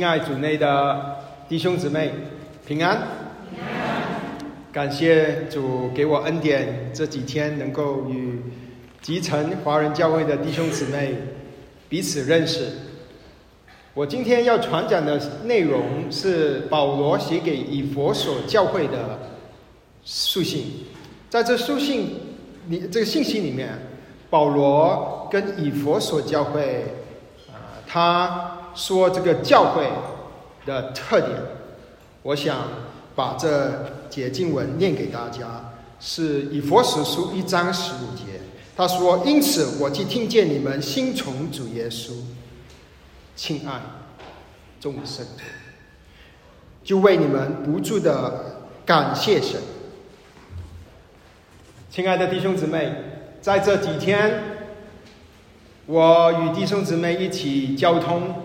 [0.00, 2.10] 亲爱主内的弟兄姊妹，
[2.66, 3.02] 平安！
[4.72, 8.40] 感谢主给我恩典，这几天能够与
[9.02, 11.16] 集成华人教会的弟兄姊妹
[11.90, 12.70] 彼此认识。
[13.92, 19.18] 我今天要传讲的内容是保罗写给以佛所教会的
[20.02, 20.64] 书信，
[21.28, 22.14] 在这书信
[22.70, 23.68] 里，这个信息里面，
[24.30, 26.86] 保罗跟以佛所教会，
[27.52, 28.56] 啊，他。
[28.80, 29.86] 说这个教会
[30.64, 31.36] 的特点，
[32.22, 32.66] 我想
[33.14, 38.40] 把这解经文念给大家，是以佛所书一章十五节。
[38.74, 42.12] 他说：“因此，我既听见你们心从主耶稣，
[43.36, 43.82] 亲爱
[44.80, 45.26] 众生，
[46.82, 49.60] 就为你们不住的感谢神。”
[51.90, 52.94] 亲爱的弟兄姊妹，
[53.42, 54.42] 在这几天，
[55.84, 58.39] 我与弟兄姊妹一起交通。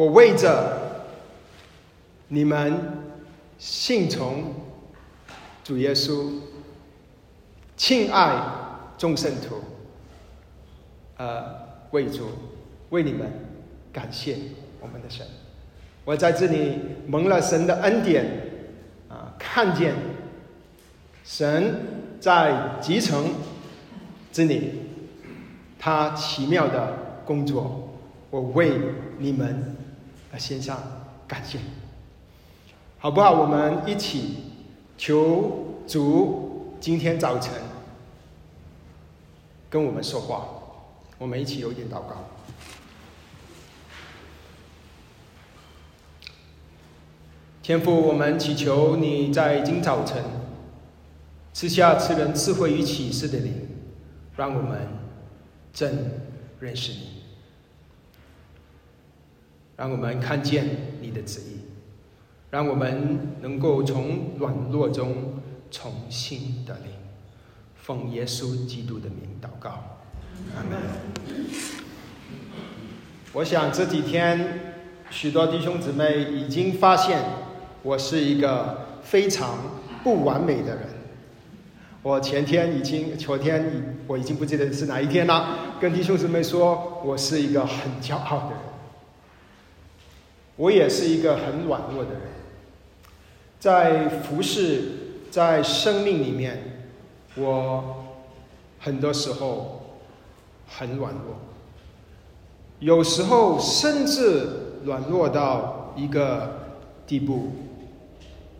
[0.00, 1.04] 我为着
[2.28, 2.74] 你们
[3.58, 4.54] 信从
[5.62, 6.40] 主耶稣，
[7.76, 8.34] 亲爱
[8.96, 9.56] 众圣徒，
[11.18, 11.44] 呃，
[11.90, 12.28] 为主
[12.88, 13.30] 为你们
[13.92, 14.38] 感谢
[14.80, 15.26] 我们的神。
[16.06, 18.24] 我在这里蒙了神的恩典，
[19.06, 19.94] 啊，看见
[21.22, 21.74] 神
[22.18, 23.34] 在集成
[24.32, 24.80] 这里
[25.78, 27.90] 他奇妙的工作，
[28.30, 28.72] 我为
[29.18, 29.76] 你们。
[30.32, 30.78] 来献上
[31.26, 31.58] 感谢，
[32.98, 33.32] 好不好？
[33.32, 34.36] 我们一起
[34.96, 37.52] 求主今天早晨
[39.68, 40.46] 跟我们说话，
[41.18, 42.28] 我们一起有一点祷告。
[47.62, 50.24] 天父，我们祈求你在今早晨
[51.52, 53.68] 赐下赐人智慧与启示的灵，
[54.36, 54.88] 让我们
[55.72, 56.20] 真
[56.58, 57.19] 认识你。
[59.80, 60.66] 让我们看见
[61.00, 61.60] 你的旨意，
[62.50, 66.90] 让我们能够从软弱中重新得力。
[67.74, 69.70] 奉耶稣基督的名祷告，
[70.54, 70.78] 阿门。
[73.32, 74.60] 我想这几天
[75.08, 77.18] 许多弟兄姊妹已经发现，
[77.82, 79.56] 我是一个非常
[80.04, 80.88] 不完美的人。
[82.02, 88.69] 我前天已经，昨天我已经不记得是哪一天了，跟弟兄姊妹说我是一个很骄傲的人。
[90.60, 92.20] 我也是一个很软弱的人，
[93.58, 94.82] 在服侍，
[95.30, 96.84] 在生命里面，
[97.34, 98.04] 我
[98.78, 99.96] 很多时候
[100.66, 101.38] 很软弱，
[102.78, 104.50] 有时候甚至
[104.84, 107.52] 软弱到一个地步，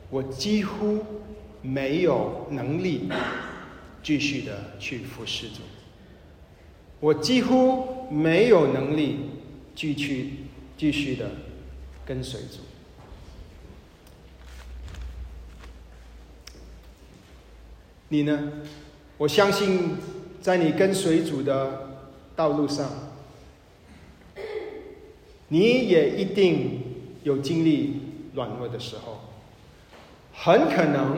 [0.09, 1.01] 我几乎
[1.61, 3.11] 没有能力
[4.03, 5.57] 继续的去服侍主，
[6.99, 9.19] 我几乎没有能力
[9.75, 10.47] 继续
[10.79, 11.29] 继续的。
[12.11, 12.59] 跟随主，
[18.09, 18.51] 你呢？
[19.17, 19.97] 我相信，
[20.43, 21.89] 在你跟随主的
[22.35, 22.91] 道路上，
[25.47, 26.83] 你也一定
[27.23, 28.03] 有经历
[28.35, 29.21] 软弱的时候。
[30.35, 31.17] 很可能，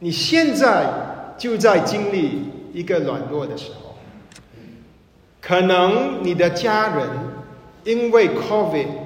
[0.00, 3.94] 你现在就在经历一个软弱的时候。
[5.40, 7.08] 可能你的家人
[7.84, 9.05] 因为 COVID。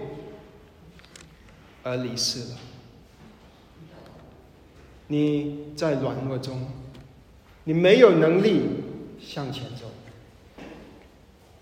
[1.82, 2.58] 而离世了。
[5.08, 6.66] 你在软弱中，
[7.64, 8.62] 你没有能力
[9.20, 9.86] 向前走。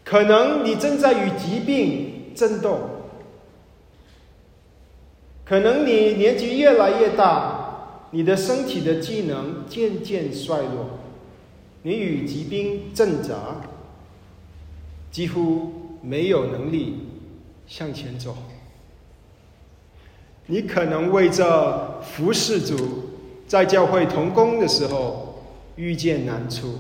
[0.05, 2.79] 可能你正在与疾病争斗。
[5.45, 10.99] 可能你年纪越来越大，你的身体的机能渐渐衰弱，
[11.83, 13.35] 你与疾病挣扎，
[15.11, 16.97] 几乎没有能力
[17.67, 18.37] 向前走。
[20.51, 23.11] 你可能为这服侍主，
[23.47, 25.45] 在教会同工的时候
[25.77, 26.79] 遇见难处，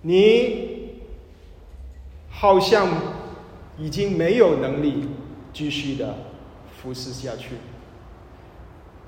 [0.00, 0.94] 你
[2.30, 2.88] 好像
[3.78, 5.06] 已经没有能力
[5.52, 6.14] 继续的
[6.80, 7.56] 服侍下去。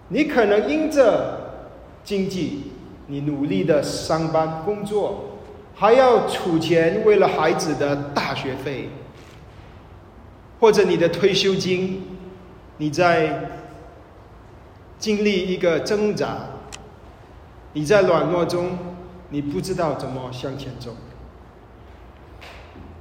[0.08, 1.70] 你可能因着
[2.04, 2.64] 经济，
[3.06, 5.38] 你努力的上班工作，
[5.74, 8.90] 还要储钱为了孩子的大学费。
[10.60, 12.02] 或者你的退休金，
[12.78, 13.50] 你在
[14.98, 16.36] 经历一个挣扎，
[17.72, 18.76] 你在软弱中，
[19.30, 20.96] 你不知道怎么向前走，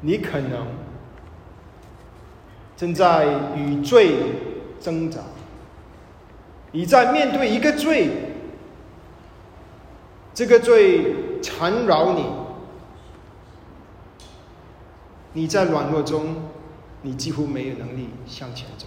[0.02, 0.68] 你可能
[2.76, 3.26] 正在
[3.56, 4.18] 与罪
[4.80, 5.22] 挣扎，
[6.72, 8.12] 你在面对一个罪，
[10.36, 12.26] 这个罪缠绕你，
[15.34, 16.36] 你在软弱中，
[17.08, 18.86] 你几乎没有能力向前走。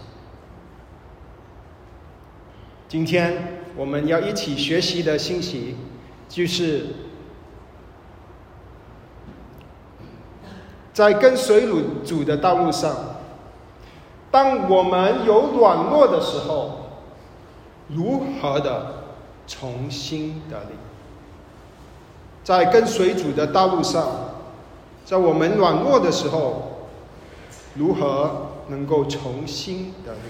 [2.86, 5.74] 今天我们要一起学习的信息，
[6.28, 6.88] 就是
[10.92, 12.94] 在跟随主主的道路上，
[14.30, 16.90] 当我们有软弱的时候，
[17.88, 19.04] 如何的
[19.46, 20.74] 重新得力？
[22.44, 24.06] 在跟随主的道路上，
[25.06, 26.69] 在我们软弱的时候，
[27.74, 30.20] 如何能够重新得力？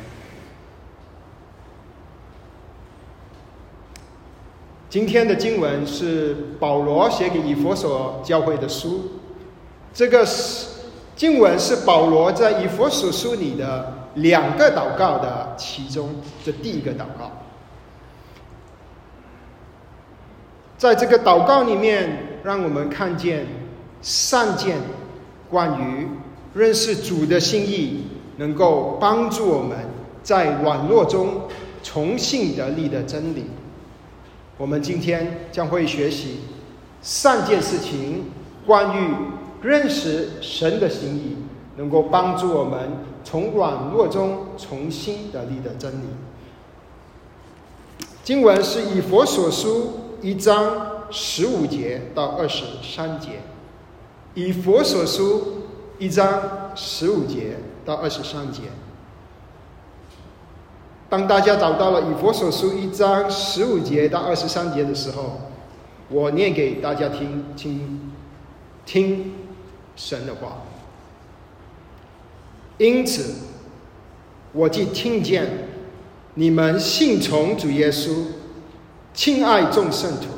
[4.89, 9.21] 今天的经文是保罗写给以佛所教会的书，
[9.95, 10.67] 这个是
[11.15, 17.31] 经文是保罗在以佛所书里的两个祷告的其中的第一个祷告。
[20.77, 23.47] 在这个祷告里面，让我们看见
[24.03, 24.79] 善见
[25.49, 26.09] 关于
[26.55, 28.05] 认识主的心意，
[28.39, 29.79] 能够帮助我们
[30.23, 31.43] 在软弱中
[31.83, 33.45] 重新得力的真理。
[34.59, 36.41] 我们今天将会学习
[37.01, 38.25] 三件事情，
[38.67, 39.15] 关于
[39.63, 41.37] 认识神的心意，
[41.77, 42.79] 能够帮助我们
[43.25, 46.05] 从软弱中重新得力的真理。
[48.23, 53.41] 经文是以佛所书一章十五节到二十三节，
[54.35, 55.60] 以佛所书
[56.01, 58.63] 一章十五节到二十三节。
[61.11, 65.39] 当大家找到了以佛所书一章十五节到二十三节的时候，
[66.09, 68.13] 我念给大家听，请
[68.87, 69.35] 听
[69.95, 70.63] 神的话。
[72.79, 73.35] 因此，
[74.53, 75.69] 我既听见
[76.33, 78.25] 你们信从主耶稣，
[79.13, 80.29] 亲爱众圣徒，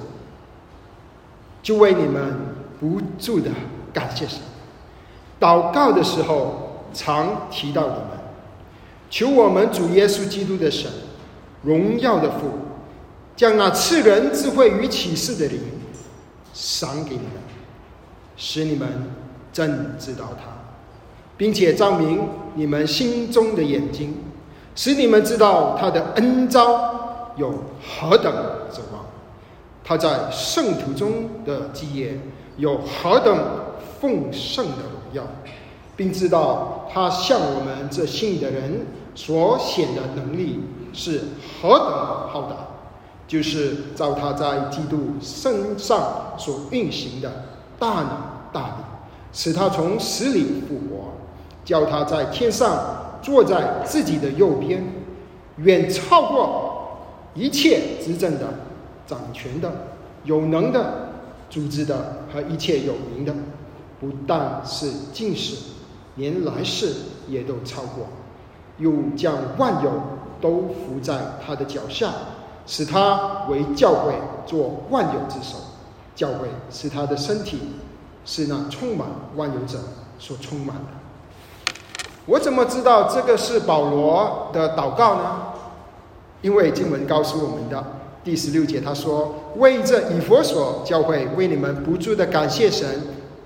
[1.62, 2.34] 就为你们
[2.80, 3.48] 不住的
[3.92, 4.40] 感谢神。
[5.42, 8.06] 祷告的时候，常提到你们。
[9.10, 10.88] 求我们主耶稣基督的神，
[11.64, 12.46] 荣耀的父，
[13.34, 15.60] 将那赐人智慧与启示的灵
[16.54, 17.42] 赏给你们，
[18.36, 18.88] 使你们
[19.52, 20.44] 真知道他，
[21.36, 24.14] 并且照明你们心中的眼睛，
[24.76, 27.52] 使你们知道他的恩招有
[27.82, 28.32] 何等
[28.72, 29.04] 指望，
[29.82, 32.16] 他在圣徒中的基业
[32.58, 33.36] 有何等
[34.00, 34.76] 丰盛的
[35.12, 35.24] 耀，
[35.96, 38.86] 并知道他向我们这信的人。
[39.14, 40.58] 所显的能力
[40.94, 41.20] 是
[41.60, 41.86] 何等
[42.30, 42.56] 浩大，
[43.28, 47.30] 就是照他在基督身上所运行的
[47.78, 48.08] 大能
[48.54, 48.84] 大力，
[49.30, 51.12] 使他从死里复活，
[51.62, 54.82] 叫他在天上坐在自己的右边，
[55.58, 56.96] 远超过
[57.34, 58.46] 一切执政的、
[59.06, 59.70] 掌权的、
[60.24, 61.10] 有能的、
[61.50, 63.34] 组织的和一切有名的，
[64.02, 65.54] 不但是近世，
[66.16, 66.92] 连来世
[67.28, 68.06] 也都超过。
[68.78, 69.92] 又将万有
[70.40, 71.14] 都伏在
[71.46, 72.12] 他的脚下，
[72.66, 74.12] 使他为教会
[74.44, 75.56] 做万有之首。
[76.16, 77.60] 教会是他的身体，
[78.24, 79.06] 是那充满
[79.36, 79.78] 万有者
[80.18, 81.80] 所充满的。
[82.26, 85.42] 我怎么知道这个是保罗的祷告呢？
[86.40, 87.84] 因为经文告诉我们的
[88.24, 92.88] 第十六节，他说：“为这以佛所教会，为你们不住的感谢神。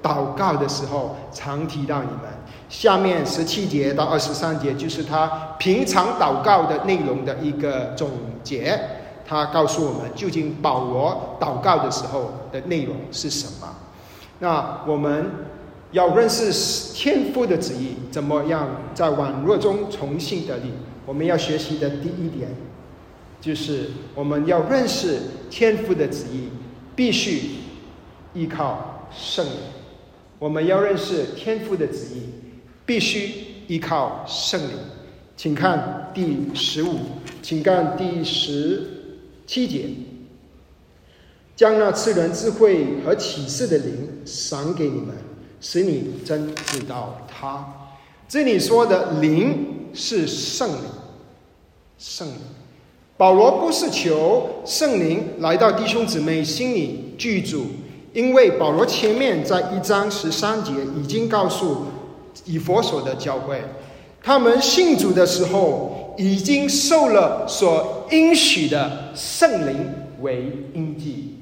[0.03, 2.21] 祷告的时候，常提到你们。”
[2.69, 8.11] 下面十七节到二十三节就是他平常祷告的内容的一个总
[8.43, 8.79] 结。
[9.29, 13.69] 他告诉我们究竟保罗祷告的时候的内容是什么。
[14.39, 15.31] 那我们
[15.93, 20.73] 要认识天父的旨意，怎么样在软弱中重新得力？
[21.05, 22.49] 我们要学习的第一点，
[23.41, 26.49] 就是我们要认识天父的旨意，
[26.95, 27.61] 必须
[28.35, 29.53] 依靠圣灵。
[30.39, 32.23] 我们要认识天父的旨意。
[32.87, 33.33] 必须
[33.67, 34.77] 依靠圣灵，
[35.37, 37.01] 请看第十五，
[37.43, 38.81] 请看第十
[39.45, 39.87] 七节，
[41.57, 45.17] 将那赐人智慧和启示的灵赏给你们，
[45.61, 47.91] 使你真知道他。
[48.29, 50.81] 这里说的灵是圣灵，
[51.99, 52.37] 圣灵。
[53.17, 57.67] 保罗不是求圣灵来到弟兄姊妹心里居住，
[58.17, 61.83] 因为保罗前面在一章十三节已经告诉。
[62.45, 63.61] 以佛所的教会，
[64.23, 69.89] 他们信主的时候，已经受了所应许的圣灵
[70.21, 71.39] 为印记。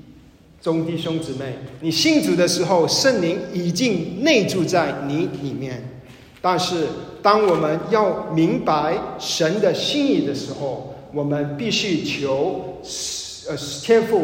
[0.63, 6.01] 众弟兄姊妹，你信主的时候，圣灵已经内住在你里面。
[6.41, 6.87] 但是，
[7.21, 12.79] 当我们要明白神的心意的时候，我们必须求
[13.49, 14.23] 呃天父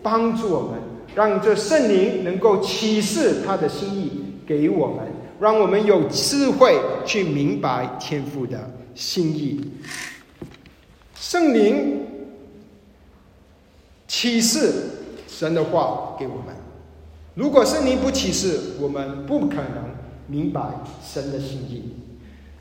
[0.00, 0.80] 帮助我们，
[1.14, 4.12] 让这圣灵能够启示他的心意
[4.46, 4.98] 给我们。
[5.40, 9.72] 让我们有智慧去明白天父的心意。
[11.16, 12.06] 圣灵
[14.06, 14.72] 启示
[15.26, 16.54] 神的话给我们。
[17.34, 19.90] 如果圣灵不启示，我们不可能
[20.28, 20.60] 明白
[21.04, 21.92] 神的心意。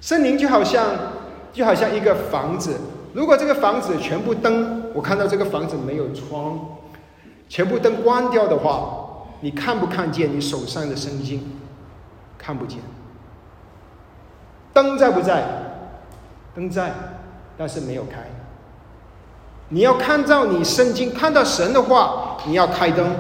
[0.02, 1.14] 圣灵就好像
[1.54, 2.76] 就好像一个房子，
[3.14, 6.60] 如果这个房子全部灯，我看到这个房子没有窗，
[7.54, 11.62] 全部灯关掉的话，你看不看见你手上的圣经？
[12.36, 12.80] 看不见。
[14.74, 15.44] 灯在不在？
[16.56, 16.92] 灯在，
[17.56, 18.28] 但是没有开。
[19.70, 23.16] 你要看到你圣经，看到神的话，你要开灯。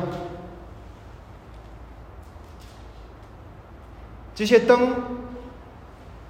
[4.34, 4.96] 这些灯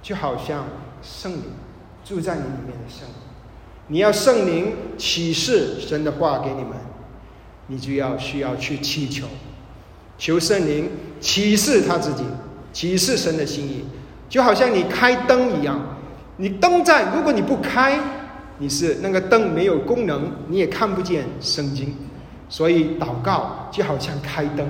[0.02, 0.66] 就好像
[1.00, 1.44] 圣灵
[2.04, 3.14] 住在你里面的圣灵，
[3.86, 6.72] 你要圣灵启示神的话给你们，
[7.66, 9.26] 你就要需要去祈求，
[10.18, 10.90] 求圣灵
[11.20, 12.24] 启示他自己，
[12.72, 13.84] 启示神的心意，
[14.28, 15.80] 就好像你开灯一样，
[16.36, 17.98] 你灯在，如果你不开，
[18.58, 21.94] 你是那个灯没有功能，你也看不见圣经，
[22.48, 24.66] 所以祷告就好像开灯，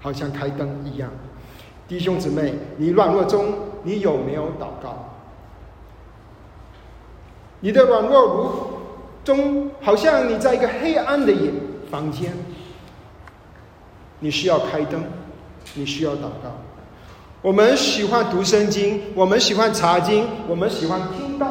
[0.00, 1.10] 好像开灯一样。
[1.86, 3.52] 弟兄姊妹，你软弱中，
[3.82, 5.10] 你有没有祷告？
[7.60, 8.52] 你的软弱如
[9.24, 11.50] 中，好像你在一个黑暗的夜
[11.94, 12.32] 房间，
[14.18, 15.04] 你需要开灯，
[15.74, 16.50] 你需要祷告。
[17.40, 21.46] 我们喜欢读圣经，我们喜欢查经，我们喜欢听到，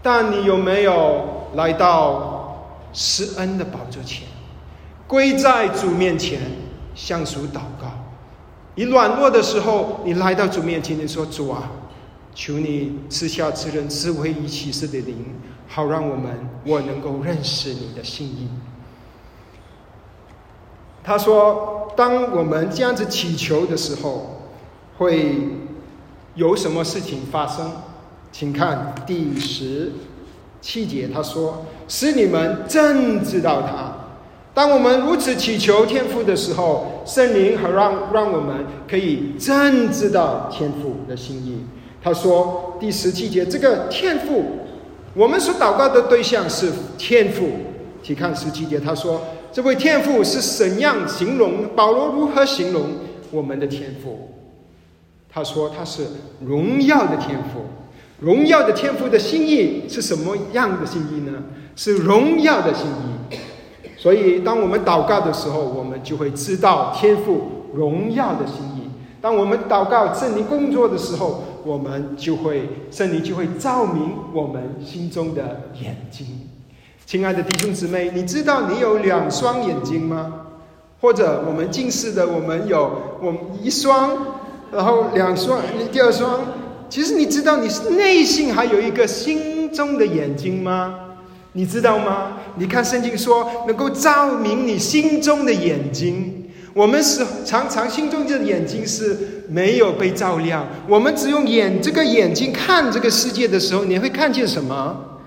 [0.00, 2.56] 但你有没有来到
[2.92, 4.28] 施恩的宝座前，
[5.08, 6.38] 跪在主面前
[6.94, 7.90] 向主祷告？
[8.76, 11.68] 你软弱的时候，你来到主面前，你说：“主啊，
[12.34, 15.26] 求你赐下赐人智慧与启示的灵，
[15.68, 18.48] 好让我们我能够认识你的心意。”
[21.04, 24.42] 他说：“当我们这样子祈求的时候，
[24.98, 25.48] 会
[26.34, 27.70] 有什么事情发生？
[28.30, 29.92] 请看第十
[30.60, 33.96] 七节，他说：‘使你们真知道他。’”
[34.54, 41.64] 当我们如此祈求天父的时候，圣灵还让让我们可以真知道天父的心意。
[42.02, 44.44] 他说第十七节，这个天赋，
[45.14, 47.48] 我们所祷告的对象是天赋。
[48.02, 51.68] 请看十七节，他说这位天赋是怎样形容？
[51.76, 52.82] 保罗如何形容
[53.30, 54.30] 我们的天赋？
[55.30, 56.04] 他说他是
[56.44, 57.60] 荣耀的天赋。
[58.18, 61.42] 荣耀的天赋的心意是什么样的心意呢？
[61.76, 63.36] 是荣耀的心意。
[63.96, 67.42] 所以，当我们祷告的时候，我们就会知道天赋
[67.74, 68.71] 荣耀的心意。
[69.22, 76.26] 当我们祷告圣灵工作的时候，我们就会圣灵就会照明我们心中的眼睛。
[77.06, 80.46] 亲爱的弟兄姊妹，你知道你有两双眼睛吗？
[81.00, 82.90] 或者我们近视的，我们有
[83.22, 84.10] 我们一双，
[84.72, 85.60] 然后两双，
[85.92, 86.40] 第二双。
[86.90, 90.98] 其实你知道你内心还有一个心中的眼睛吗？
[91.52, 92.38] 你知道吗？
[92.56, 96.41] 你看圣经说，能够照明你心中的眼睛。
[96.74, 100.66] 我们是常常心中的眼睛是没有被照亮。
[100.88, 105.20] 我们只用眼这个眼睛看这个世界的时候，你会看见什么？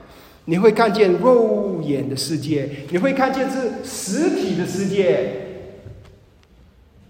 [0.46, 5.42] 你会看见肉眼的世界，你会看见是实体的世界。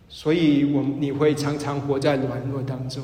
[0.07, 3.03] 所以，我你会常常活在软弱当中。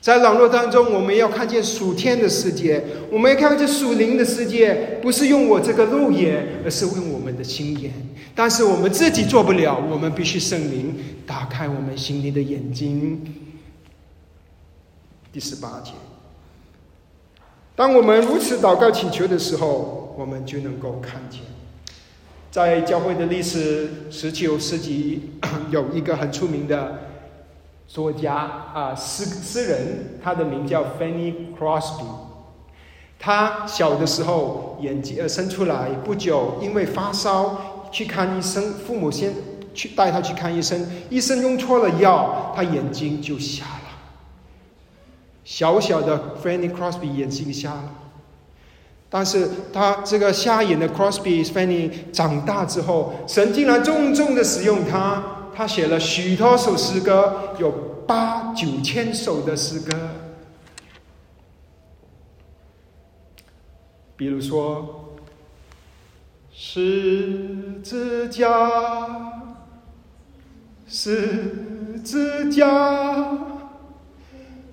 [0.00, 7.92] 在软弱当中，我们要看见属天的世界，我们要看见属灵的世界，不是用我这个肉眼，而是用我们的心眼。
[8.36, 10.94] 但是我们自己做不了，我们必须圣灵
[11.26, 13.34] 打开我们心灵的眼睛。
[15.32, 15.92] 第十八节，
[17.74, 21.40] 当我们如此祷告祈求的时候，我们就能够看见，
[22.50, 25.32] 在教会的历史十九世纪，
[25.70, 27.00] 有一个很出名的。
[27.88, 32.04] 作家啊，诗诗人，他的名叫 Fanny Crosby。
[33.16, 39.32] 他小的时候眼睛呃生出来不久，因为发烧去看医生，父母先
[39.72, 43.88] 去带他去看医生，医生用错了药，他眼睛就瞎了。
[45.44, 47.94] 小小的 Fanny Crosby 眼睛瞎了，
[49.08, 55.48] 但是他这个瞎眼的 Crosby Fanny 长大之后，神竟然重重的使用他。
[55.54, 57.70] 他写了许多首诗歌，有
[58.06, 59.96] 八九千首的诗歌。
[64.18, 65.05] 比如说，
[66.58, 68.48] 十字架，
[70.86, 72.66] 十字架，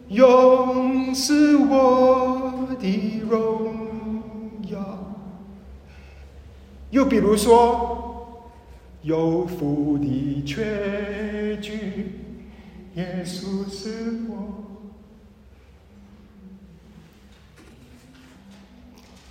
[0.07, 4.21] 永是我的荣
[4.69, 5.13] 耀。
[6.89, 7.99] 又比如说。
[9.01, 12.21] 有福的确据，
[12.95, 14.63] 耶稣是我。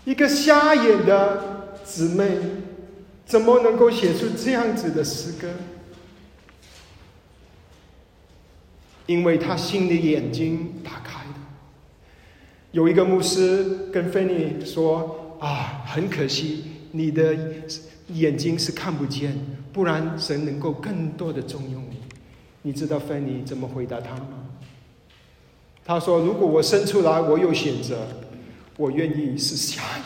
[0.05, 2.39] 一个瞎眼的姊妹，
[3.25, 5.49] 怎么能够写出这样子的诗歌？
[9.07, 11.35] 因为他心里眼睛打开了。
[12.71, 17.37] 有一个牧师跟菲尼说：“啊，很可惜，你的
[18.09, 19.37] 眼睛是看不见，
[19.73, 21.97] 不然神能够更多的重用你。”
[22.63, 24.47] 你知道菲尼怎么回答他吗？
[25.85, 28.07] 他说：“如果我生出来，我有选择，
[28.77, 30.05] 我愿意是瞎眼，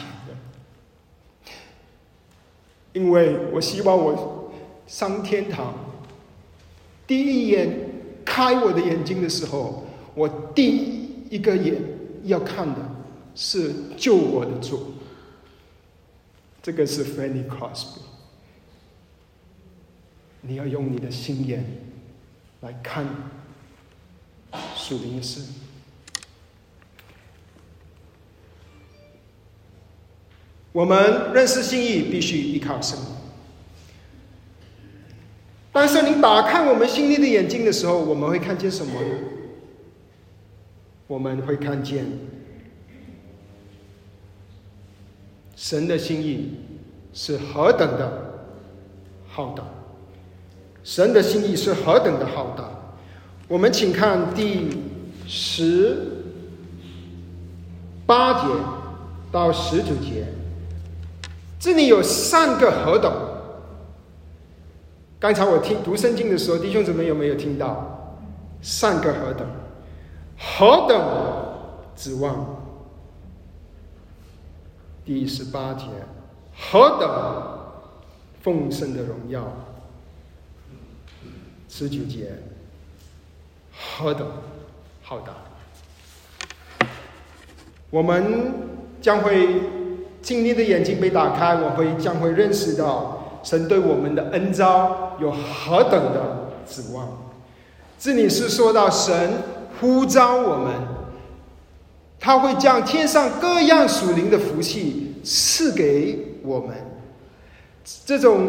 [2.96, 4.50] 因为我希望我
[4.86, 5.74] 上天堂，
[7.06, 7.84] 第一眼。”
[8.26, 11.80] 开我的眼睛的时候，我第一个眼
[12.24, 12.76] 要看的
[13.36, 14.94] 是救我的主。
[16.60, 18.00] 这个是 Fanny Crosby。
[20.40, 21.64] 你要用你的心眼
[22.62, 23.06] 来看
[24.74, 25.42] 属灵的事。
[30.76, 32.99] 我们认识心意，必须依靠神。
[35.73, 39.09] 但是你打开我们心里的眼睛的时候，我们会看见什么呢？
[41.06, 42.04] 我们会看见
[45.56, 46.59] 神的心意
[47.14, 48.45] 是何等的
[49.28, 49.64] 浩大，
[50.85, 52.68] 神的心意是何等的浩大。
[53.49, 54.68] 我们请看第
[55.26, 55.97] 十
[58.04, 58.54] 八节
[59.33, 60.26] 到十九节，
[61.58, 63.12] 这里有三个何等。
[65.18, 67.92] 刚才我听读圣经的时候，弟兄姊妹有没有听到？
[68.60, 69.46] 三个何等，
[70.38, 71.00] 何等
[71.94, 72.62] 指望？
[75.04, 75.86] 第十八节，
[76.58, 77.08] 何等
[78.42, 79.46] 丰盛的荣耀？
[81.68, 82.32] 十九节，
[83.73, 84.26] 何等
[85.02, 85.32] 浩大？
[87.90, 88.52] 我们
[89.00, 89.60] 将会
[90.26, 93.39] 经历的眼睛被打开，我会将会认识到。
[93.45, 97.06] 神对我们的恩招有何等的指望？
[97.97, 99.34] 这里是说到神
[99.78, 100.75] 呼召我们，
[102.19, 106.75] 他会将天上各样属灵的福气赐给我们。
[108.04, 108.49] 这种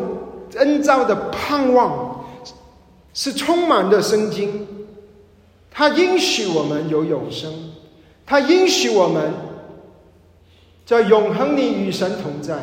[0.56, 2.26] 恩召的盼望
[3.14, 4.50] 是充满的生机。
[5.70, 7.54] 他应许我们有永生，
[8.26, 9.32] 他应许我们
[10.88, 12.56] 在永恒里与神同在，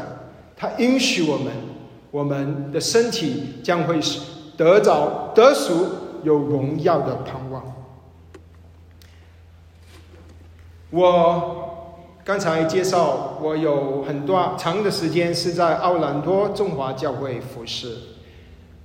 [0.57, 1.53] 他允许我们。
[2.11, 4.21] 我们的身体将会是
[4.57, 5.89] 得着得赎
[6.23, 7.61] 有荣耀的盼望。
[10.91, 17.97] 我刚才介绍，我有很多长的时间是在奥兰多中华教会服侍，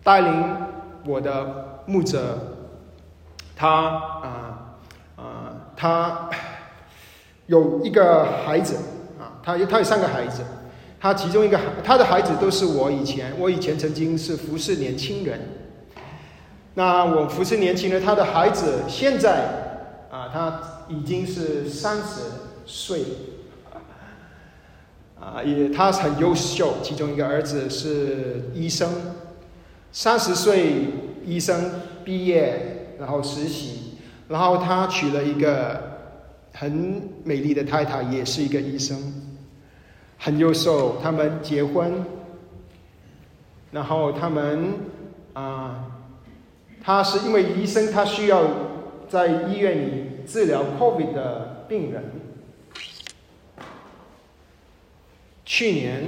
[0.04, 0.58] 带领
[1.06, 2.36] 我的牧者，
[3.56, 4.76] 他啊
[5.18, 6.32] 啊，他
[7.46, 8.76] 有一个孩子，
[9.50, 10.44] 他有他有三个孩子。
[11.02, 15.40] 他其中一个孩，他的孩子都是我以前，我以前曾经是服侍年轻人。
[16.76, 22.22] 那我服侍年轻人，他的孩子现在啊，他已经是三十
[22.66, 23.02] 岁，
[25.20, 26.76] 啊，也他很优秀。
[26.84, 28.92] 其中一个儿子是医生，
[29.94, 30.88] 三十岁
[31.26, 31.72] 医生
[32.04, 35.82] 毕业，然后实习，然后他娶了一个
[36.52, 39.28] 很美丽的太太，也是一个医生。
[40.22, 42.04] 很优秀，他们结婚，
[43.72, 44.74] 然后他们
[45.32, 45.86] 啊，
[46.84, 48.44] 他是因为医生，他需要
[49.08, 52.04] 在医院里治疗 COVID 的病人。
[55.46, 56.04] 去年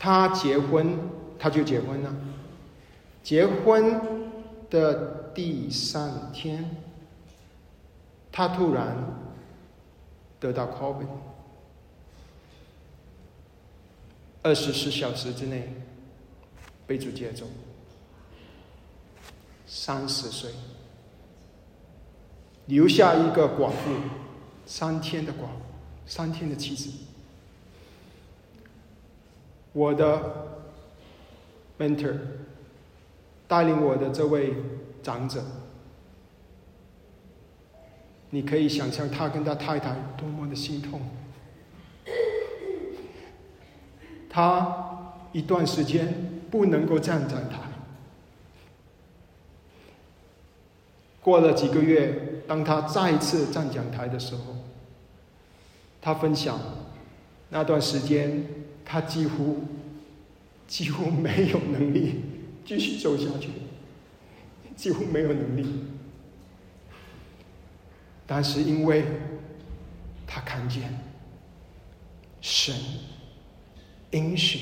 [0.00, 0.98] 他结婚，
[1.38, 2.14] 他就结婚了。
[3.22, 4.00] 结婚
[4.70, 6.76] 的第三天，
[8.32, 8.96] 他突然
[10.40, 11.06] 得到 COVID。
[14.42, 15.72] 二十四小时之内
[16.86, 17.46] 被主接走，
[19.66, 20.50] 三十岁
[22.66, 23.96] 留下一个寡妇，
[24.66, 25.46] 三天的寡，
[26.06, 26.90] 三天的妻子。
[29.72, 30.20] 我的
[31.78, 32.18] mentor
[33.46, 34.54] 带领我的这位
[35.02, 35.42] 长者，
[38.30, 41.00] 你可以想象他跟他太太多么的心痛。
[44.34, 47.58] 他一段时间不能够站站台。
[51.20, 54.56] 过了几个月，当他再次站讲台的时候，
[56.00, 56.58] 他分享
[57.50, 58.46] 那段时间，
[58.86, 59.64] 他几乎
[60.66, 62.22] 几乎没有能力
[62.64, 63.50] 继续走下去，
[64.74, 65.84] 几乎没有能力。
[68.26, 69.04] 但是因为
[70.26, 70.98] 他看见
[72.40, 72.74] 神
[74.12, 74.60] 应许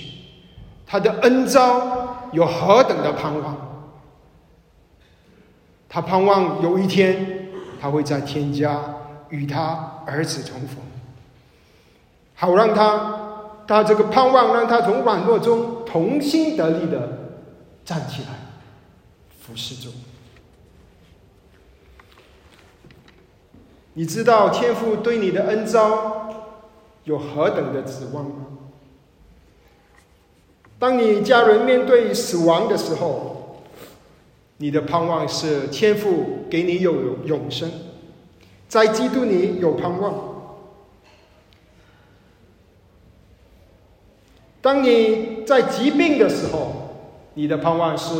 [0.86, 3.56] 他的恩招有何等的盼望，
[5.88, 7.48] 他盼望有一天
[7.80, 8.82] 他会在天家
[9.28, 10.76] 与他儿子重逢，
[12.34, 13.28] 好让他
[13.66, 17.36] 他这个盼望让他从软弱中同心得力的
[17.84, 18.28] 站起来
[19.40, 19.90] 服侍主。
[23.94, 26.28] 你知道天父对你的恩招
[27.04, 28.46] 有何等的指望吗？
[30.80, 33.60] 当你家人面对死亡的时候，
[34.56, 37.70] 你的盼望是天父给你有永生，
[38.66, 40.30] 在基督里有盼望。
[44.62, 46.72] 当你在疾病的时候，
[47.34, 48.14] 你的盼望是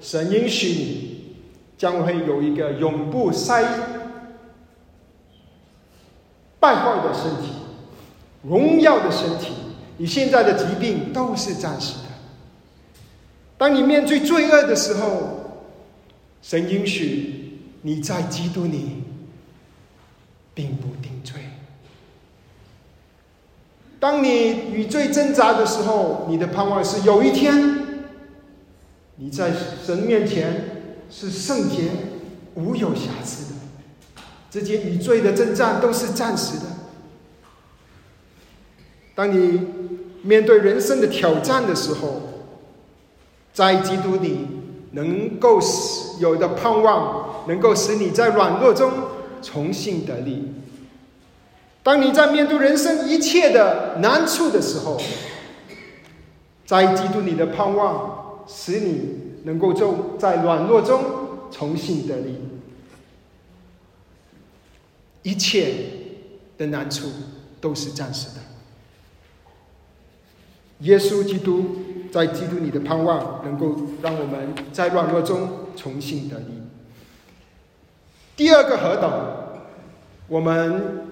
[0.00, 1.36] 神允许你
[1.78, 3.64] 将会有一个永不衰。
[6.60, 7.52] 败坏的身体，
[8.42, 9.52] 荣耀的身体，
[9.96, 12.04] 你现在的疾病都是暂时的。
[13.56, 15.62] 当你面对罪恶的时候，
[16.42, 19.04] 神允许你在基督里
[20.52, 21.36] 并不定罪。
[24.00, 28.04] 当你与罪挣扎的时候，你的盼望是有一天
[29.16, 29.52] 你在
[29.86, 31.90] 神面前是圣洁、
[32.54, 33.60] 无有瑕疵的。
[34.50, 36.64] 这些与罪的征战都是暂时的。
[39.14, 39.60] 当你
[40.24, 42.20] 面对人生的挑战的时候，
[43.52, 44.46] 在基督里
[44.92, 48.90] 能够使有的盼望，能够使你在软弱中
[49.42, 50.52] 重新得力。
[51.82, 54.98] 当你在面对人生一切的难处的时候，
[56.64, 59.02] 在基督里的盼望，使你
[59.42, 61.02] 能够就在软弱中
[61.50, 62.38] 重新得力。
[65.22, 65.74] 一切
[66.56, 67.08] 的难处
[67.60, 68.43] 都是暂时的。
[70.84, 71.76] 耶稣基督
[72.10, 76.62] 在基督里的盼望，能够让我们在软弱中重新得力。
[78.36, 79.10] 第二个何等？
[80.26, 81.06] 我们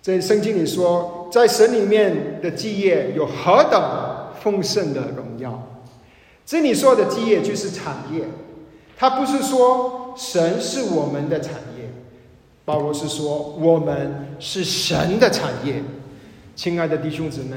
[0.00, 5.80] 在圣经里说，在神里面的基业有何等丰盛的荣耀？
[6.46, 8.24] 这里说的基业就是产业，
[8.96, 11.90] 它不是说神是我们的产业。
[12.64, 15.82] 保罗是说：“我们是神的产业，
[16.56, 17.56] 亲爱的弟兄姊妹，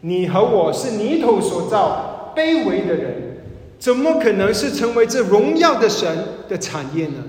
[0.00, 3.38] 你和我是泥土所造，卑微的人，
[3.78, 7.24] 怎么可能是成为这荣耀的神的产业呢？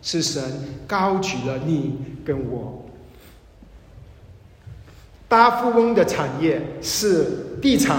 [0.00, 0.42] 是神
[0.86, 2.84] 高举了你跟我。
[5.28, 7.98] 大富翁的产业是地产，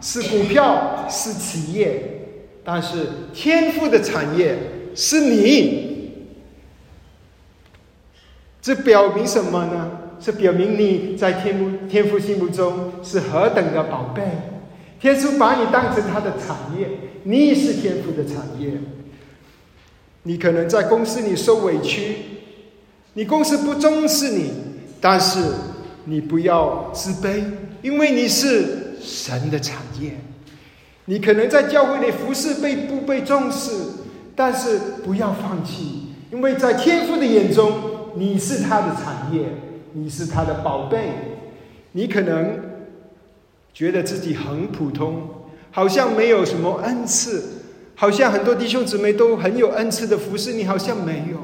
[0.00, 2.28] 是股票，是企业，
[2.62, 4.56] 但是天赋的产业
[4.94, 5.88] 是你。”
[8.60, 9.97] 这表明什么呢？
[10.20, 14.22] 是表明你在天父天父心目中是何等的宝贝。
[15.00, 16.88] 天父把你当成他的产业，
[17.22, 18.72] 你也是天父的产业。
[20.24, 22.16] 你可能在公司里受委屈，
[23.14, 24.50] 你公司不重视你，
[25.00, 25.40] 但是
[26.04, 27.42] 你不要自卑，
[27.82, 30.16] 因为你是神的产业。
[31.04, 33.70] 你可能在教会里服侍被不被重视，
[34.34, 37.72] 但是不要放弃，因为在天父的眼中。
[38.14, 39.44] 你是他的产业，
[39.92, 41.10] 你是他的宝贝。
[41.92, 42.60] 你可能
[43.72, 45.28] 觉得自己很普通，
[45.70, 47.62] 好像没有什么恩赐，
[47.94, 51.38] 好像很多弟兄姊妹都很有恩赐的服侍，你好像没有。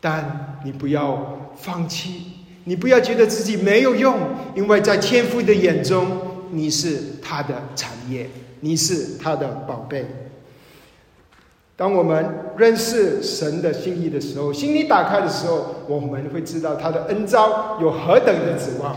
[0.00, 2.32] 但你不要放弃，
[2.64, 4.16] 你不要觉得自己没有用，
[4.54, 6.06] 因为在天父的眼中，
[6.50, 10.06] 你是他的产业，你是他的宝贝。
[11.76, 12.24] 当我们
[12.56, 18.94] 认识神的心意的时候，心里打开的时候，我们会知道他的恩招有何等的指望，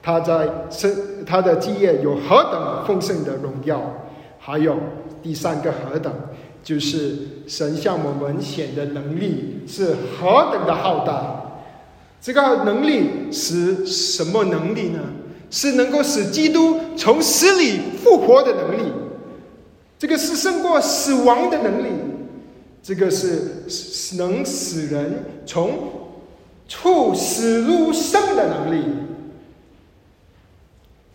[0.00, 0.94] 他在生
[1.26, 3.82] 他的基业有何等丰盛的荣耀，
[4.38, 4.76] 还有
[5.20, 6.12] 第三个何等，
[6.62, 11.40] 就是神向我们显的能力是何等的浩大。
[12.20, 15.00] 这个能力是什么能力呢？
[15.50, 18.92] 是能够使基督从死里复活的能力，
[19.98, 21.88] 这个是胜过死亡的能力。
[22.82, 23.64] 这个是
[24.16, 25.70] 能使人从
[26.68, 28.84] 处死入生的能力，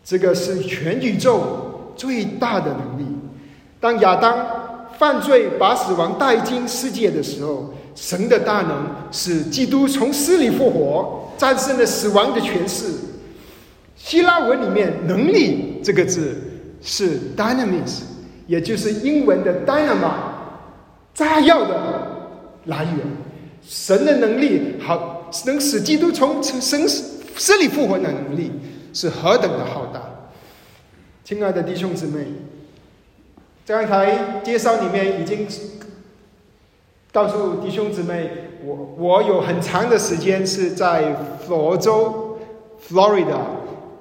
[0.05, 3.05] 这个是全宇宙最大的能力。
[3.81, 4.47] 当亚当
[4.97, 12.85] 犯罪把死亡带进世界的时候，神的大能使基督从死里复活，战胜了死亡的权势。
[13.97, 16.37] 希腊文里面“能力”这个字
[16.81, 18.03] 是 “dynamis”，
[18.45, 20.36] 也就是英文的 “dynamite”。
[21.17, 21.75] 炸药的
[22.65, 22.95] 来源。
[23.63, 28.51] 神的能力好，能使基督从生死里复活的能力
[28.93, 29.99] 是何等的浩大！
[31.25, 32.27] 亲爱的弟兄姊妹，
[33.65, 35.45] 刚才介绍里面已经
[37.11, 38.29] 告诉弟兄姊妹，
[38.63, 41.13] 我我有很长的时间是在
[41.45, 42.39] 佛州
[42.87, 43.39] （Florida）、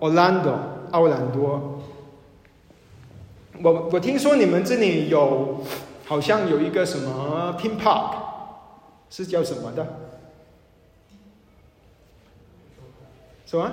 [0.00, 0.54] Orlando、
[0.92, 1.80] 奥兰多。
[3.62, 5.62] 我我听说你们这里有，
[6.06, 8.12] 好像有一个什么 Pin Park，
[9.10, 9.86] 是叫什么的？
[13.44, 13.70] 什么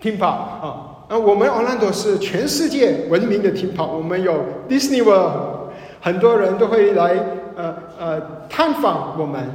[0.00, 1.06] ？Pin Park 啊？
[1.08, 7.14] 那，我们奥兰多是全世界闻名的 Pin Park，我们有 Disney World，很多人都会来
[7.56, 9.50] 呃呃探访我们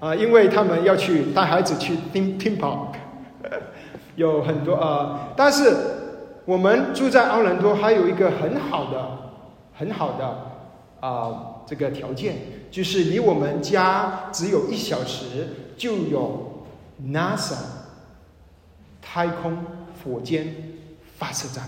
[0.00, 2.94] 啊，因为他们要去带孩子去 Pin Pin Park，
[4.16, 5.74] 有很多啊，但是。
[6.46, 9.04] 我们住在奥兰多，还有一个很好的、
[9.74, 10.24] 很好的
[11.00, 12.36] 啊，这个条件
[12.70, 16.66] 就是离我们家只有一小时就有
[17.06, 17.56] NASA
[19.02, 19.58] 太空
[20.02, 20.54] 火箭
[21.18, 21.64] 发射站。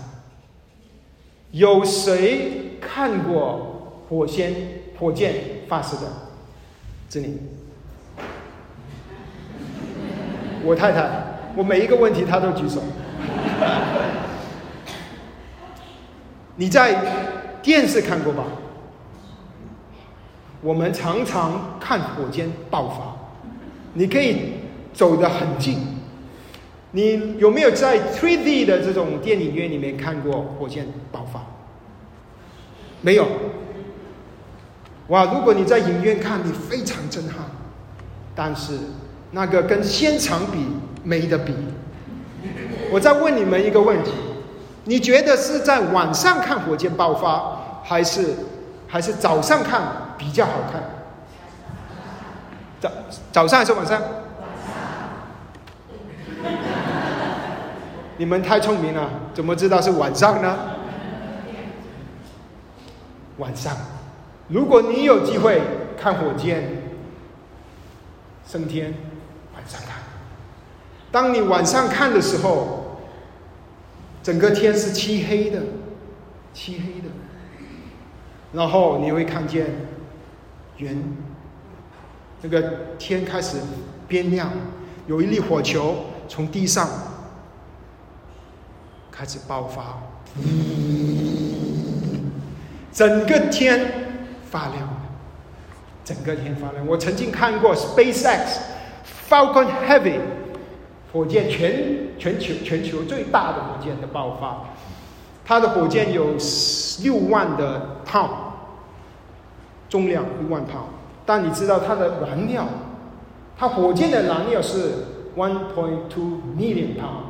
[1.51, 4.53] 有谁看过火箭
[4.99, 5.33] 火箭
[5.67, 6.05] 发射站？
[7.09, 7.37] 这里，
[10.63, 11.09] 我太太，
[11.55, 12.83] 我每一个问题她都举手。
[16.55, 18.43] 你在电视看过吧？
[20.61, 23.15] 我们常常看火箭爆发，
[23.93, 24.53] 你可以
[24.93, 25.77] 走得很近。
[26.91, 31.39] 你有没有在 3D 的这种电影院里面看过火箭爆发？
[33.01, 33.27] 没有。
[35.07, 35.25] 哇！
[35.33, 37.45] 如果你在影院看，你非常震撼。
[38.35, 38.77] 但是
[39.31, 40.65] 那个跟现场比
[41.03, 41.53] 没得比。
[42.91, 44.11] 我再问你们一个问题。
[44.85, 48.35] 你觉得是在晚上看火箭爆发，还是
[48.87, 49.81] 还是早上看
[50.19, 50.83] 比较好看？
[52.79, 52.91] 早
[53.31, 53.99] 早上还是晚上？
[58.17, 60.55] 你们太聪明了，怎么知道是晚上呢？
[63.37, 63.75] 晚上，
[64.49, 65.61] 如果你有机会
[65.99, 66.83] 看火箭
[68.45, 68.93] 升天，
[69.55, 69.93] 晚上看。
[71.11, 72.75] 当你晚上看的时候。
[74.21, 75.61] 整个天是漆黑的，
[76.53, 77.07] 漆黑的，
[78.51, 79.67] 然后你会看见
[80.79, 80.97] 圆，
[82.41, 82.61] 那个
[82.97, 83.57] 天开始
[84.07, 84.49] 变亮，
[85.07, 85.95] 有一粒火球
[86.27, 86.89] 从地上
[89.11, 89.99] 开始爆发，
[92.91, 93.91] 整个天
[94.49, 94.89] 发亮，
[96.03, 96.85] 整个天发亮。
[96.87, 98.57] 我曾经看过 SpaceX
[99.29, 100.19] Falcon Heavy。
[101.11, 104.63] 火箭全全球全球最大的火箭的爆发，
[105.43, 106.35] 它的火箭有
[107.01, 108.48] 六万的炮，
[109.89, 110.87] 重量一万炮。
[111.25, 112.65] 但你知道它的燃料，
[113.57, 117.27] 它火箭的燃料是 one point two million pound，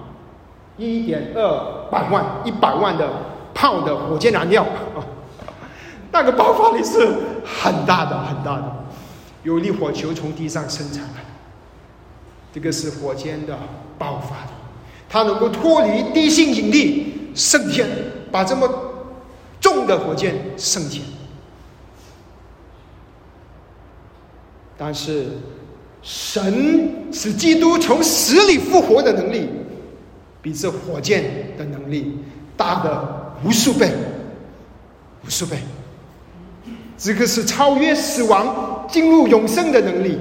[0.77, 3.09] 一点二百万一百万的
[3.53, 5.03] 炮的火箭燃料啊，
[6.11, 7.07] 那个爆发力是
[7.43, 8.85] 很大的很大的，
[9.43, 11.03] 有一粒火球从地上生产。
[12.53, 13.57] 这个是火箭的
[13.97, 14.51] 爆发力，
[15.09, 17.85] 它能够脱离地心引力升天，
[18.31, 18.67] 把这么
[19.59, 21.03] 重的火箭升天。
[24.81, 25.27] 但是，
[26.01, 29.49] 神使基督从死里复活的能力，
[30.41, 32.17] 比这火箭的能力
[32.55, 33.91] 大的无数倍，
[35.25, 35.57] 无数倍。
[36.97, 40.17] 这个是超越死亡、进入永生的能力。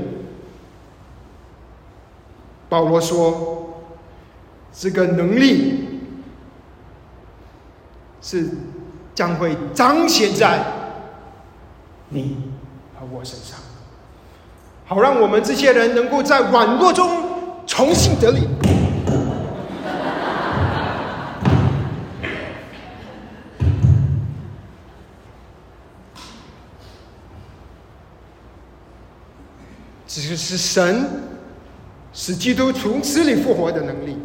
[2.69, 3.81] 保罗说
[4.75, 6.01] ：“这个能力
[8.21, 8.49] 是
[9.15, 10.65] 将会彰显在
[12.09, 12.37] 你
[12.99, 13.58] 和我身上，
[14.89, 17.09] 好让我们这些人能够在软弱中
[17.67, 18.49] 重新得力。
[30.07, 31.07] 这就是神。”
[32.15, 34.17] 使基督从死里复活的能力，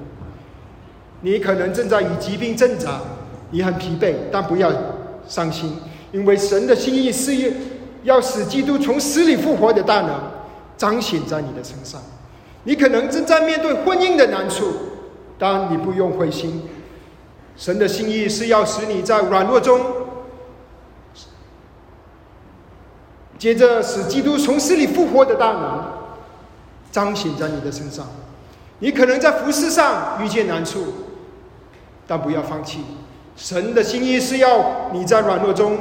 [1.22, 3.00] 你可能正在与疾病挣扎，
[3.52, 4.74] 你很疲惫，但不要
[5.28, 5.78] 伤心，
[6.12, 7.54] 因为神的心意是
[8.04, 10.10] 要使基督从死里复活的大能
[10.84, 12.02] 彰显在你的身上。
[12.66, 14.74] 你可能正在面对婚姻的难处，
[15.40, 16.62] 但你不用灰心，
[17.56, 19.80] 神的心意是要使你在软弱中，
[23.40, 25.86] 接着使基督从死里复活的大能。
[26.92, 28.06] 彰显在你的身上，
[28.80, 30.84] 你可能在服饰上遇见难处，
[32.06, 32.82] 但不要放弃。
[33.38, 35.78] 神的心意是要你在软弱中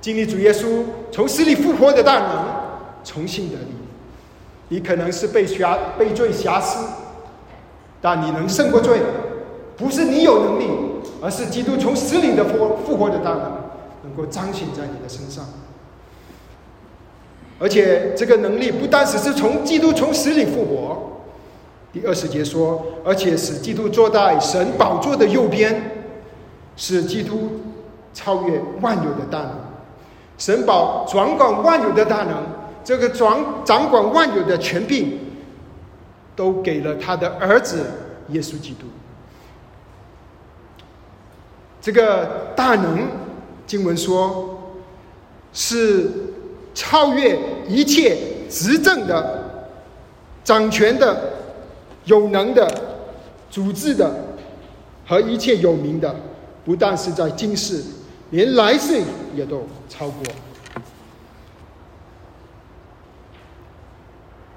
[0.00, 2.46] 经历主耶稣从死里复活的大能，
[3.04, 3.73] 重新得力。
[4.74, 6.84] 你可能是被瑕被罪瑕疵，
[8.02, 8.98] 但你能胜过罪，
[9.76, 10.68] 不是你有能力，
[11.22, 13.52] 而是基督从死里的复复活的大能，
[14.02, 15.44] 能够彰显在你的身上。
[17.60, 21.20] 而且这个能力不单只是从基督从死里复活，
[21.92, 26.04] 第二十节说，而且使基督坐在神宝座的右边，
[26.76, 27.60] 使基督
[28.12, 29.50] 超越万有的大能。
[30.36, 32.42] 神宝掌管万有的大能，
[32.84, 35.18] 这个掌掌管万有的权柄，
[36.36, 37.86] 都给了他的儿子
[38.28, 38.86] 耶稣基督。
[41.80, 43.08] 这个大能，
[43.66, 44.58] 经文说，
[45.52, 46.10] 是
[46.74, 48.16] 超越一切
[48.48, 49.66] 执政的、
[50.42, 51.32] 掌权的、
[52.04, 52.68] 有能的、
[53.50, 54.14] 组织的
[55.06, 56.14] 和一切有名的，
[56.64, 57.82] 不但是在今世。
[58.30, 59.00] 连来世
[59.36, 60.22] 也都超过。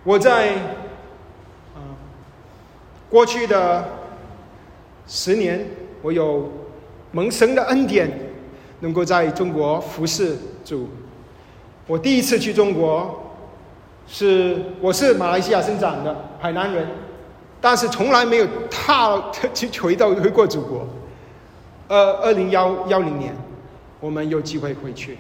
[0.08, 0.54] 我在
[1.76, 1.84] 啊
[3.10, 3.84] 过去的
[5.06, 5.68] 十年，
[6.02, 6.50] 我有
[7.12, 8.10] 蒙神的恩典，
[8.80, 10.88] 能够在中国服侍主。
[11.88, 13.34] 我第一次去中国，
[14.08, 16.88] 是我是马来西亚生长的海南人，
[17.60, 19.22] 但是从来没有踏
[19.54, 20.88] 去回到回过祖国。
[21.90, 23.36] 二二零幺幺零年。
[24.00, 25.18] 我们有机会回去。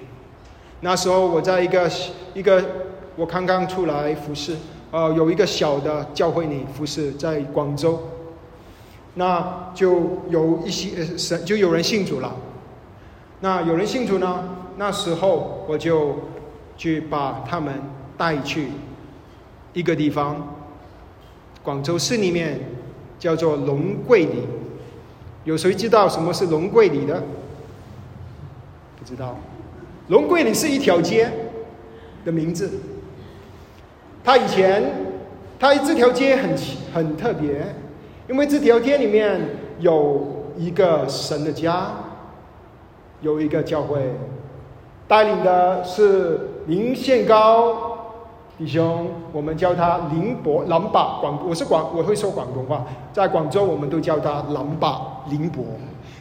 [0.80, 1.92] 那时候我在一个
[2.36, 2.64] 一个
[3.18, 4.56] 我刚刚出来服侍，
[4.92, 8.00] 呃，有一个小的教会里服侍，在广州。
[9.16, 12.36] 那就有一些呃神就有人信主了。
[13.40, 14.44] 那有人信主呢，
[14.78, 16.16] 那时候我就
[16.78, 17.74] 去把他们
[18.16, 18.68] 带去
[19.74, 20.56] 一个地方，
[21.64, 22.60] 广州市里面
[23.20, 24.44] 叫做龙桂里。
[25.46, 27.24] 有谁知道什么是龙桂里的？
[28.98, 29.36] 不知道，
[30.10, 31.32] 龙桂里是一条街
[32.24, 32.70] 的名字。
[34.28, 34.84] 他以前，
[35.58, 36.54] 他这条街很
[36.94, 37.66] 很特别，
[38.28, 39.40] 因为这条街里面
[39.80, 41.92] 有一个神的家，
[43.22, 44.02] 有一个教会，
[45.08, 48.00] 带领的是林宪高
[48.58, 55.64] 弟兄，我们叫他林伯兰巴广，我是广我会说广东话，在广州我们都叫他兰巴林伯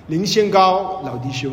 [0.06, 1.50] 林宪高老弟兄。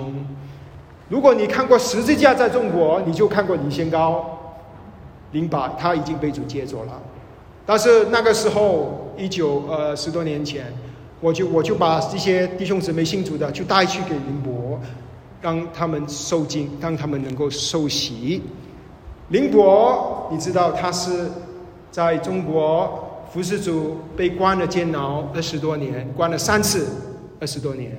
[1.09, 4.32] 如果你看过十字架在中国，你就看过林先高，
[5.33, 7.01] 林把他已经被主接走了。
[7.65, 10.65] 但是那个时候，一九呃十多年前，
[11.19, 14.79] 我就我就把这些弟兄姊妹信主的，就带去给林伯，
[15.41, 18.41] 让他们受尽，让他们能够受洗。
[19.29, 21.29] 林伯，你知道他是
[21.89, 26.87] 在中国服侍主，被关了监牢二十多年，关了三次，
[27.39, 27.91] 二十多年。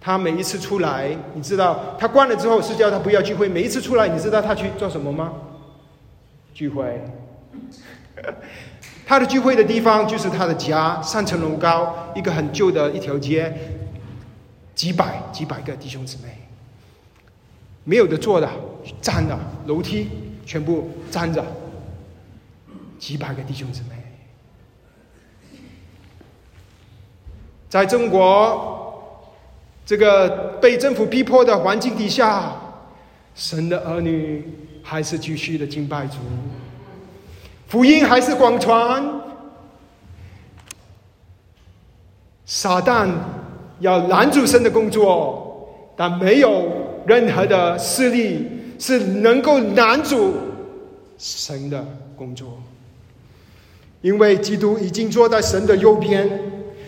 [0.00, 3.48] 他每一次出来，你知道他关了之后是叫他不要聚会。
[3.48, 5.32] 每一次出来，你知道他去做什么吗？
[6.56, 6.98] 聚会。
[9.04, 13.54] 他的聚会的地方就是他的家，三层楼高，一个很旧的一条街，
[14.74, 16.30] 几百几百个弟兄姊妹，
[17.84, 18.50] 没有的坐的，
[19.02, 20.08] 站的，楼梯
[20.46, 21.44] 全部站着，
[22.98, 23.88] 几百个弟兄姊妹，
[27.68, 28.72] 在中国。
[29.84, 32.56] 这个被政府逼迫的环境底下，
[33.36, 34.44] 神的儿女
[34.88, 36.18] 还是继续的敬拜主，
[37.66, 39.04] 福音还是广传。
[42.44, 43.10] 撒旦
[43.80, 46.70] 要拦住神的工作，但没有
[47.04, 48.46] 任何的势力
[48.78, 50.34] 是能够拦住
[51.18, 52.62] 神的工作，
[54.02, 56.40] 因为基督已经坐在神的右边，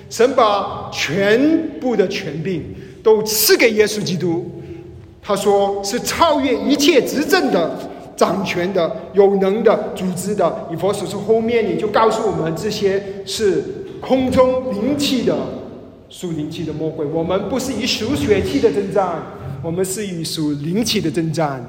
[0.08, 2.62] 神把全部的权柄。
[3.00, 4.57] 都赐给耶稣基督，
[5.28, 7.70] 他说是超越一切执政的、
[8.16, 10.66] 掌权的、有能的、组织的。
[10.72, 13.62] 以佛所说后面，你就告诉我们，这些是
[14.00, 15.36] 空中灵气的、
[16.08, 17.04] 属灵气的魔鬼。
[17.04, 19.20] 我们不是以属血气的征战，
[19.62, 21.62] 我们是以属灵气的征战。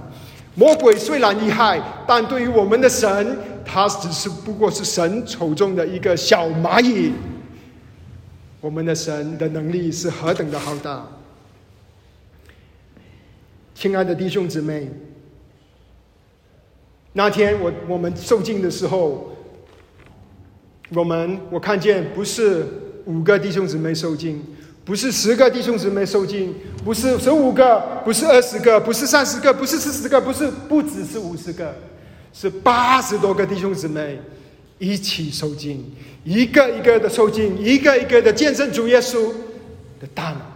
[0.55, 7.11] 魔鬼虽然厉害，但对于我们的神，他只是不过是神手中的一个小蚂蚁。
[8.61, 11.05] 我们的神的能力是何等的浩大！
[13.79, 14.91] 亲爱的弟兄姊妹，
[17.13, 19.33] 那天我我们受敬的时候，
[20.89, 22.67] 我们我看见不是
[23.05, 24.43] 五个弟兄姊妹受敬，
[24.83, 26.53] 不是十个弟兄姊妹受敬，
[26.83, 31.73] 不是十五个，不是二十个，不是三十个，不是四十个，不是不只是五十个，
[32.33, 34.19] 是八十多个弟兄姊妹
[34.77, 35.89] 一起受敬，
[36.25, 39.31] 一个一个的受敬，一个一个的见证主耶稣
[40.01, 40.48] 的大能。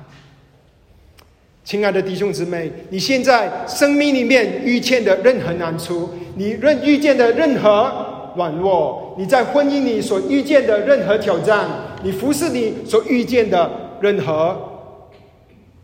[1.64, 11.70] 亲爱的弟兄姊妹，你现在生命里面遇见的任何难处，你任遇见的任何软弱，你在婚姻里所遇见的任何挑战，
[12.03, 14.72] 你服侍你所遇见的任何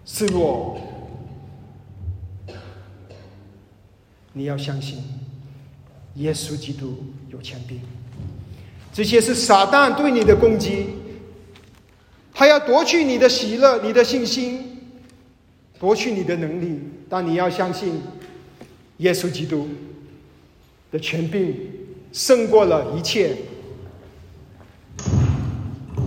[0.04, 0.78] 失落，
[4.34, 4.98] 你要相信，
[6.16, 6.98] 耶稣基督
[7.32, 7.80] 有权柄。
[8.92, 10.88] 这些是撒旦对你的攻击，
[12.34, 14.79] 他要夺去你的喜乐、你的信心，
[15.80, 16.80] 夺去你的能力。
[17.10, 18.02] 但你要相信，
[18.98, 19.68] 耶稣基督
[20.92, 21.56] 的权柄
[22.12, 23.36] 胜过了一切。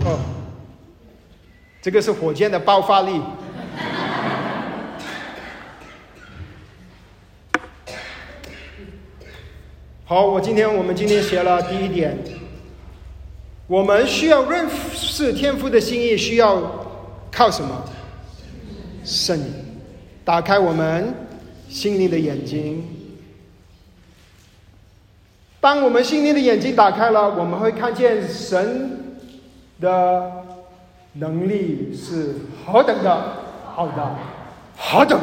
[0.05, 0.19] 哦，
[1.81, 3.19] 这个是火箭的爆发力。
[10.05, 12.17] 好，我今天我们今天学了第一点，
[13.67, 16.61] 我们需要认识天赋的心意，需要
[17.31, 17.83] 靠什么？
[19.03, 19.53] 圣灵
[20.25, 21.13] 打开我们
[21.67, 22.83] 心灵的眼睛。
[25.59, 29.17] 当我们心灵的眼睛打开了，我们会看见神
[29.79, 30.43] 的
[31.13, 33.33] 能力是何等的
[33.65, 34.15] 好大，
[34.77, 35.19] 何等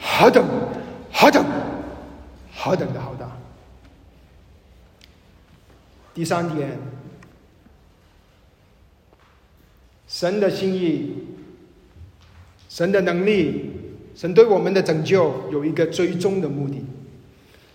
[0.00, 0.44] 何等
[1.12, 1.44] 何等
[2.54, 3.30] 何等的好大。
[6.14, 6.78] 第三点，
[10.06, 11.14] 神的心意，
[12.68, 13.72] 神的能力，
[14.14, 16.84] 神对我们的拯救有一个最终的目的，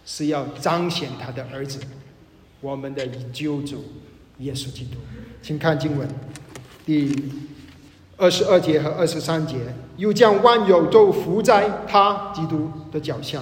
[0.05, 1.79] 是要彰显他的儿子，
[2.61, 3.83] 我们的救主
[4.39, 4.97] 耶稣基督。
[5.41, 6.07] 请看经文
[6.85, 7.13] 第
[8.17, 9.55] 二十二节和二十三节，
[9.97, 13.41] 又将万有都伏在他基督的脚下，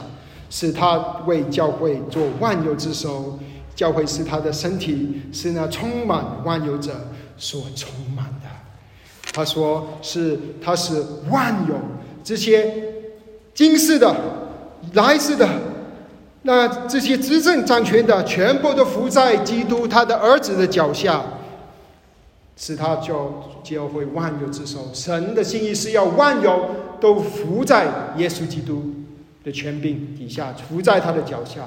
[0.49, 3.39] 使他为教会做万有之首。
[3.75, 8.49] 教会是他的身体，是那充满万有者所充满的。
[9.31, 11.75] 他说：“是，他是万有
[12.27, 12.73] 这些
[13.53, 14.13] 今世的、
[14.91, 15.47] 来世的，
[16.41, 21.23] 那这些执政掌权的，全部都伏在基督他的儿子的脚下，
[22.57, 24.89] 使他就教会万有之首。
[24.93, 26.69] 神的心意是要万有
[26.99, 28.83] 都伏在耶稣基督
[29.45, 31.61] 的权柄底下，伏在他的脚下。”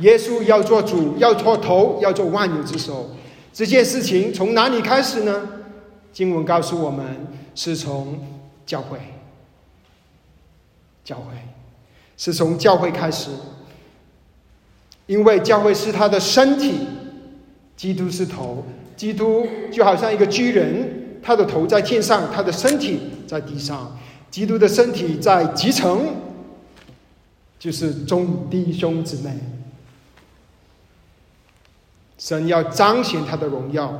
[0.00, 3.10] 耶稣要做主，要做头，要做万有之首。
[3.52, 5.42] 这件事情从哪里开始呢？
[6.10, 7.04] 经文告诉我们，
[7.54, 8.18] 是从
[8.64, 8.98] 教会。
[11.04, 11.34] 教会
[12.16, 13.30] 是从教会开始，
[15.06, 16.86] 因为教会是他的身体，
[17.76, 18.64] 基督是头，
[18.96, 23.98] 基督就好像一个巨人，他的头在天上，他的身体在地上。
[24.30, 26.08] 基督的身体在集成，
[27.58, 29.38] 就是众弟兄姊妹。
[32.18, 33.96] 神要彰显他的荣耀，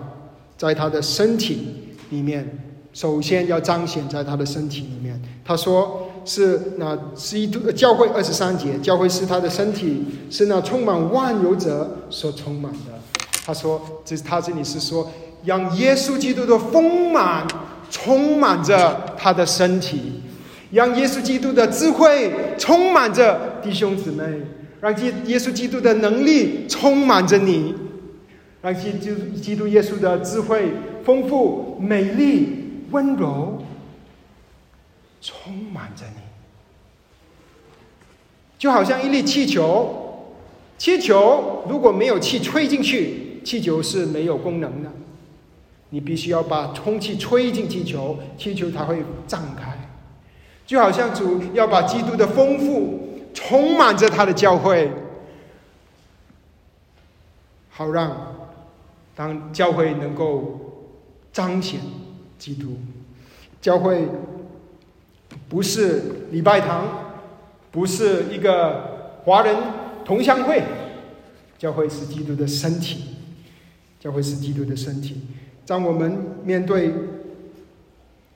[0.57, 2.59] 在他的身体里面，
[2.93, 5.21] 首先要彰显在他的身体里面。
[5.45, 12.79] 他说是那基督教会二十三节，教会是他的身体，是那充满万有者所充满的。
[13.45, 15.11] 他说，这他这里是说，
[15.45, 17.47] 让耶稣基督的丰满
[17.91, 20.23] 充满着他的身体，
[20.71, 24.25] 让耶稣基督的智慧充满着弟兄姊妹，
[24.81, 27.75] 让基耶稣基督的能力充满着你。
[28.63, 30.73] 让基督基督耶稣的智慧
[31.05, 32.49] 丰富、美丽、
[32.93, 33.63] 温柔，
[35.25, 36.21] 充满着你，
[38.59, 40.03] 就好像一粒气球。
[40.77, 44.91] 气球如果没有气吹进去，气球是没有功能的。
[45.89, 49.73] 你必须要把空气吹进气球，气球才会张开。
[50.67, 54.91] 就好像主要把基督的丰富充满着他的教会，
[57.71, 58.35] 好让。
[59.17, 60.59] 当教会能够
[61.33, 61.79] 彰显
[62.37, 62.77] 基督，
[63.61, 64.09] 教会
[65.49, 66.87] 不是礼拜堂，
[67.71, 69.57] 不是一个华人
[70.05, 70.63] 同乡会，
[71.59, 73.17] 教会是基督的身体，
[74.01, 75.23] 教会是基督的身体。
[75.67, 76.93] 当我们面对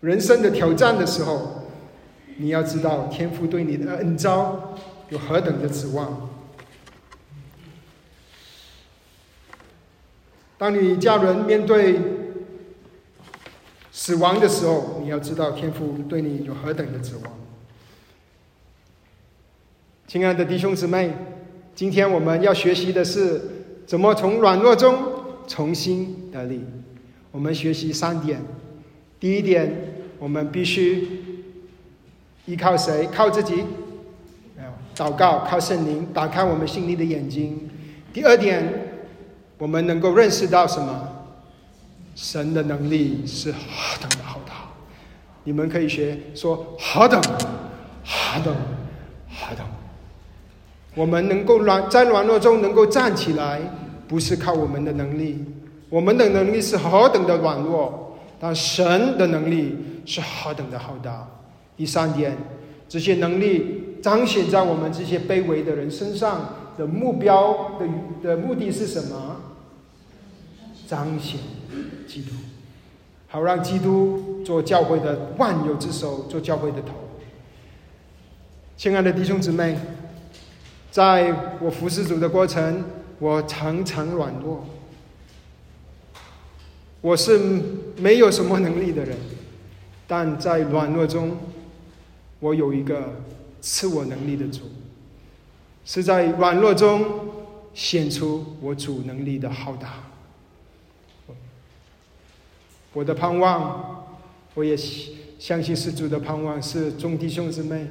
[0.01, 1.65] 人生的挑战的时候，
[2.37, 4.79] 你要知道天父对你的恩招
[5.09, 6.31] 有何等的指望。
[10.57, 12.01] 当你家人面对
[13.99, 17.33] 死亡的时候，你要知道天父对你有何等的指望。
[20.07, 21.13] 亲爱的弟兄姊妹，
[21.75, 23.43] 今天我们要学习的是
[23.89, 24.97] 怎么从软弱中
[25.49, 26.65] 重新得力。
[27.33, 28.41] 我们学习三点：
[29.19, 29.69] 第一点，
[30.21, 31.09] 我们必须
[32.47, 33.05] 依靠谁？
[33.13, 33.65] 靠自己？
[34.95, 37.69] 祷告，靠圣灵，打开我们心灵的眼睛。
[38.13, 38.85] 第二点。
[39.59, 41.18] 我们能够认识到什么？
[42.21, 44.53] 神的能力是何等的浩大！
[45.45, 48.53] 你们可以学说何等何等
[49.31, 49.65] 何等！
[50.97, 53.61] 我们能够软在软弱中能够站起来，
[54.09, 55.45] 不是靠我们的能力，
[55.89, 61.25] 我们的能力是何等的软弱，但神的能力是何等的浩大。
[61.77, 62.37] 第三点，
[62.89, 67.87] 这些能力彰显在我们这些卑微的人身上的目标的
[68.25, 69.37] 的目的是什么？
[70.89, 71.39] 彰显
[72.07, 72.31] 基督，
[73.29, 76.95] 好让基督做教会的万有之首，做教会的头。
[78.77, 79.77] 亲爱的弟兄姊妹，
[80.91, 82.85] 在我服侍主的过程，
[83.19, 84.65] 我常常软弱。
[87.01, 87.39] 我是
[87.97, 89.17] 没有什么能力的人，
[90.07, 91.37] 但在软弱中，
[92.41, 93.21] 我有一个
[93.61, 94.63] 赐我能力的主，
[95.85, 97.05] 是在软弱中
[97.73, 100.08] 显出我主能力的浩大。
[102.93, 104.07] 我的盼望，
[104.55, 104.77] 我也
[105.39, 107.87] 相信是主的盼望，是众弟兄姊妹。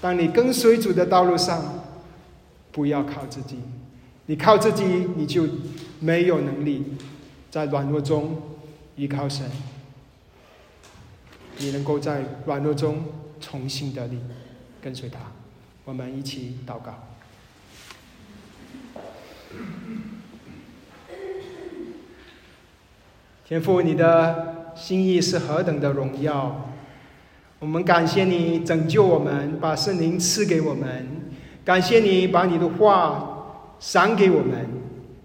[0.00, 1.84] 当你跟随主的道路上，
[2.70, 3.56] 不要靠自己，
[4.26, 4.84] 你靠自己，
[5.16, 5.46] 你就
[6.00, 6.84] 没有能力
[7.50, 8.40] 在软弱中
[8.96, 9.48] 依靠神。
[11.58, 13.04] 你能够在软弱中
[13.40, 14.18] 重新得力，
[14.80, 15.18] 跟随他。
[15.84, 17.11] 我们一起祷告。
[23.44, 26.70] 天父，你的心意是何等的荣耀！
[27.58, 30.88] 我们感谢你拯救我们，把圣灵赐给我们；
[31.64, 34.64] 感谢你把你的话赏给我们；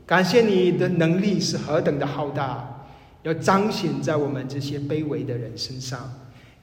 [0.05, 2.85] 感谢你的能力是何等的浩大，
[3.21, 5.99] 要彰显在我们这些卑微的人身上；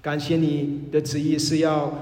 [0.02, 1.92] 感谢你的旨意是要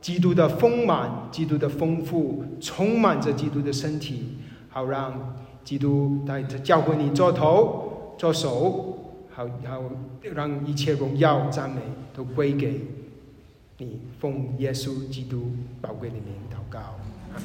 [0.00, 4.36] 基督的丰满、基督的丰富，充满着基督的身体，
[4.68, 8.94] 好让基督在教会你做头、做手。
[9.36, 9.82] 好，好，
[10.22, 11.82] 让一切荣耀、赞美
[12.14, 12.80] 都归给
[13.76, 16.98] 你，奉耶稣基督宝贵的名祷告，
[17.34, 17.40] 阿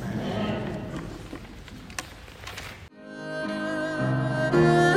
[4.54, 4.91] 门。